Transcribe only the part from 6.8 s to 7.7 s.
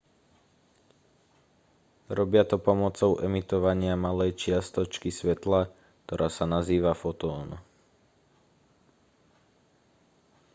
fotón